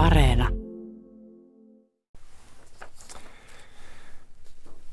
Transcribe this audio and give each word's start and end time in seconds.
Areena. 0.00 0.48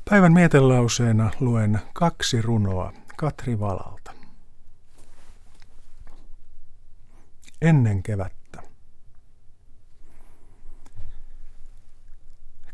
Päivän 0.09 0.33
mietelauseena 0.33 1.31
luen 1.39 1.79
kaksi 1.93 2.41
runoa 2.41 2.93
Katri 3.17 3.59
Valalta. 3.59 4.13
Ennen 7.61 8.03
kevättä. 8.03 8.63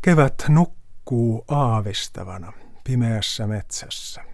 Kevät 0.02 0.44
nukkuu 0.48 1.44
aavistavana 1.48 2.52
pimeässä 2.84 3.46
metsässä. 3.46 4.24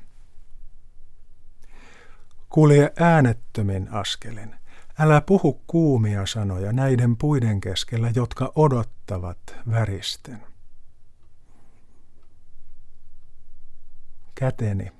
Kulje 2.48 2.93
äänettömin 3.01 3.93
askelin. 3.93 4.60
Älä 4.98 5.20
puhu 5.20 5.62
kuumia 5.66 6.27
sanoja 6.27 6.72
näiden 6.72 7.16
puiden 7.16 7.61
keskellä, 7.61 8.12
jotka 8.14 8.53
odottavat 8.54 9.39
väristen. 9.71 10.43
Käteni 14.34 14.93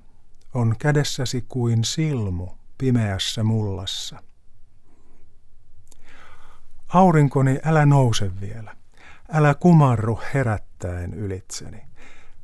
on 0.53 0.75
kädessäsi 0.79 1.45
kuin 1.49 1.83
silmu 1.83 2.47
pimeässä 2.77 3.43
mullassa. 3.43 4.23
Aurinkoni, 6.87 7.59
älä 7.63 7.85
nouse 7.85 8.41
vielä. 8.41 8.75
Älä 9.33 9.53
kumarru 9.53 10.19
herättäen 10.33 11.13
ylitseni. 11.13 11.81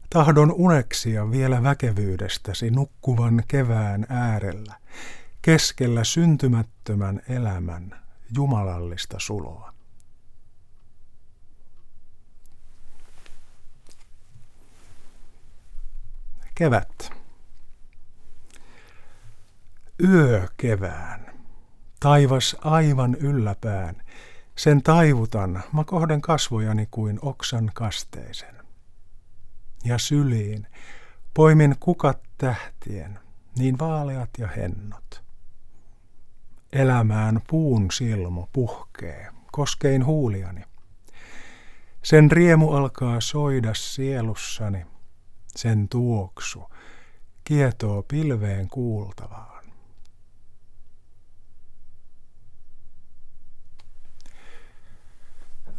Tahdon 0.10 0.52
uneksia 0.52 1.32
vielä 1.32 1.64
väkevyydestäsi 1.64 2.70
nukkuvan 2.70 3.44
kevään 3.48 4.06
äärellä, 4.10 4.76
keskellä 5.48 6.04
syntymättömän 6.04 7.22
elämän 7.30 8.02
jumalallista 8.36 9.20
suloa. 9.20 9.74
Kevät. 16.56 17.12
Yö 20.04 20.48
kevään. 20.58 21.34
Taivas 22.00 22.56
aivan 22.62 23.16
ylläpään. 23.16 24.04
Sen 24.56 24.84
taivutan, 24.84 25.64
mä 25.74 25.84
kohden 25.84 26.22
kasvojani 26.22 26.88
kuin 26.92 27.20
oksan 27.22 27.72
kasteisen 27.74 28.56
ja 29.86 29.98
syliin 29.98 30.68
poimin 31.34 31.76
kukat 31.80 32.20
tähtien, 32.38 33.20
niin 33.58 33.80
vaaleat 33.80 34.30
ja 34.38 34.48
hennot. 34.48 35.07
Elämään 36.78 37.42
puun 37.48 37.92
silmu 37.92 38.48
puhkee, 38.54 39.28
koskein 39.52 40.06
huuliani. 40.06 40.62
Sen 42.04 42.32
riemu 42.32 42.72
alkaa 42.72 43.22
soida 43.22 43.74
sielussani, 43.74 44.86
sen 45.56 45.90
tuoksu 45.90 46.64
kietoo 47.44 48.04
pilveen 48.04 48.70
kuultavaan. 48.70 49.66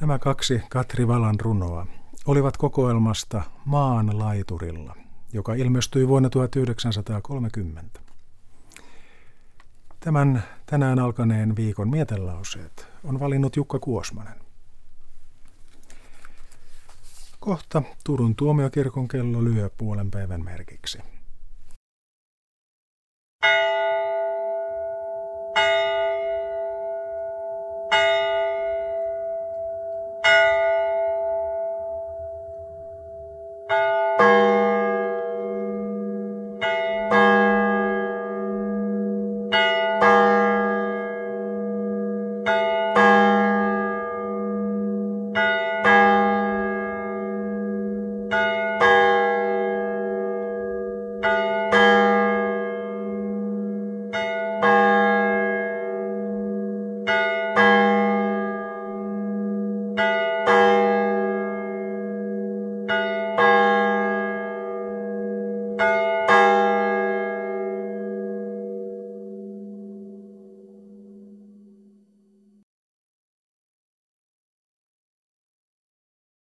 Nämä 0.00 0.18
kaksi 0.18 0.62
Katri 0.70 1.08
Valan 1.08 1.40
runoa 1.40 1.86
olivat 2.26 2.56
kokoelmasta 2.56 3.42
Maan 3.64 4.18
laiturilla, 4.18 4.96
joka 5.32 5.54
ilmestyi 5.54 6.08
vuonna 6.08 6.30
1930. 6.30 8.00
Tämän 10.00 10.42
tänään 10.70 10.98
alkaneen 10.98 11.56
viikon 11.56 11.90
mietelauseet 11.90 12.88
on 13.04 13.20
valinnut 13.20 13.56
Jukka 13.56 13.78
Kuosmanen. 13.78 14.40
Kohta 17.40 17.82
Turun 18.04 18.36
tuomiokirkon 18.36 19.08
kello 19.08 19.44
lyö 19.44 19.70
puolen 19.78 20.10
päivän 20.10 20.44
merkiksi. 20.44 20.98